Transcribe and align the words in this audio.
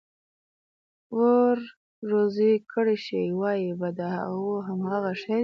ور 1.17 1.57
روزي 2.11 2.51
كړى 2.71 2.97
شي، 3.05 3.23
وايي 3.41 3.71
به: 3.79 3.89
دا 3.99 4.09
خو 4.31 4.51
همغه 4.67 4.97
دي 5.03 5.13
چې: 5.21 5.33